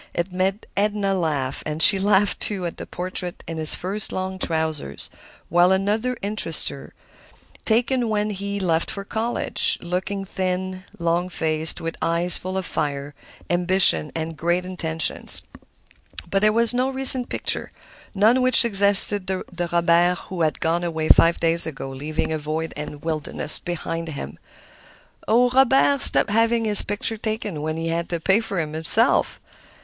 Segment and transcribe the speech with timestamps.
[0.15, 4.39] It made Edna laugh, and she laughed, too, at the portrait in his first long
[4.39, 5.11] trousers;
[5.47, 6.93] while another interested her,
[7.65, 13.13] taken when he left for college, looking thin, long faced, with eyes full of fire,
[13.47, 15.43] ambition and great intentions.
[16.31, 17.71] But there was no recent picture,
[18.15, 22.73] none which suggested the Robert who had gone away five days ago, leaving a void
[22.75, 24.39] and wilderness behind him.
[25.27, 29.39] "Oh, Robert stopped having his pictures taken when he had to pay for them himself!